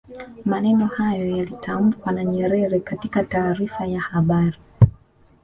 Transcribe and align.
maneno 0.45 0.85
hayo 0.85 1.25
yalitamkwa 1.37 2.11
na 2.11 2.23
nyerere 2.25 2.79
katika 2.79 3.23
taarifa 3.23 3.85
ya 3.87 4.01
habari 4.01 4.57